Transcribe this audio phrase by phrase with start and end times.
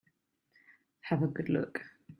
[1.01, 1.83] Have a good look.